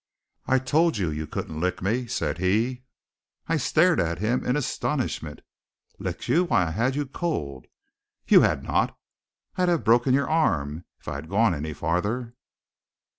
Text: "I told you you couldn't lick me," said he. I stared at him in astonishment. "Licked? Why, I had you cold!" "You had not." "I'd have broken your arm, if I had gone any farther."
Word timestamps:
"I 0.47 0.57
told 0.57 0.97
you 0.97 1.11
you 1.11 1.27
couldn't 1.27 1.59
lick 1.59 1.79
me," 1.79 2.07
said 2.07 2.39
he. 2.39 2.85
I 3.45 3.57
stared 3.57 3.99
at 3.99 4.17
him 4.17 4.43
in 4.43 4.55
astonishment. 4.55 5.41
"Licked? 5.99 6.27
Why, 6.27 6.63
I 6.63 6.71
had 6.71 6.95
you 6.95 7.05
cold!" 7.05 7.67
"You 8.27 8.41
had 8.41 8.63
not." 8.63 8.97
"I'd 9.57 9.69
have 9.69 9.83
broken 9.83 10.15
your 10.15 10.27
arm, 10.27 10.85
if 10.99 11.07
I 11.07 11.13
had 11.17 11.29
gone 11.29 11.53
any 11.53 11.73
farther." 11.73 12.33